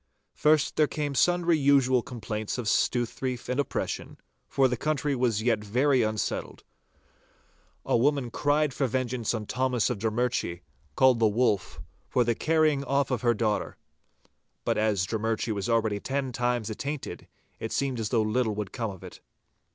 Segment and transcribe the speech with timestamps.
[0.33, 5.63] First there came sundry usual complaints of stouthreif and oppression, for the country was yet
[5.63, 6.63] very unsettled.
[7.85, 10.61] A woman cried for vengeance on Thomas of Drummurchie,
[10.95, 11.79] called the Wolf,
[12.09, 13.77] for the carrying off of her daughter.
[14.65, 17.27] But as Drummurchie was already ten times attainted,
[17.59, 19.21] it seemed as though little would come of it.